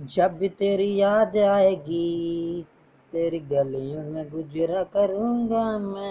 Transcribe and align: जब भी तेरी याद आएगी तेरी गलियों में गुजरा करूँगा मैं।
जब 0.00 0.38
भी 0.38 0.48
तेरी 0.48 0.96
याद 0.96 1.36
आएगी 1.36 2.66
तेरी 3.12 3.38
गलियों 3.38 4.02
में 4.04 4.30
गुजरा 4.30 4.82
करूँगा 4.82 5.78
मैं। 5.78 6.06